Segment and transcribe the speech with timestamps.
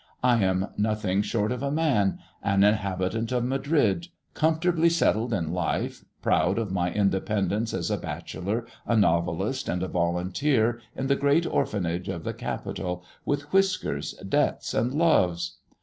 [0.23, 6.03] I am nothing short of a man, an inhabitant of Madrid, comfortably settled in life,
[6.23, 11.45] proud of my independence as a bachelor, a novelist, and a volunteer in the great
[11.45, 15.57] orphanage of the capital, with whiskers, debts, and loves.